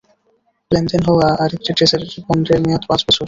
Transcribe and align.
লেনদেন 0.71 1.01
হওয়া 1.07 1.27
আর 1.43 1.49
একটি 1.57 1.71
ট্রেজারি 1.77 2.07
বন্ডের 2.25 2.59
মেয়াদ 2.63 2.83
পাঁচ 2.89 3.01
বছর। 3.07 3.19